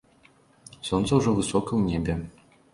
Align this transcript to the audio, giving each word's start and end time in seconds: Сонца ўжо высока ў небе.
Сонца 0.89 1.11
ўжо 1.21 1.35
высока 1.39 1.65
ў 1.79 1.81
небе. 1.95 2.19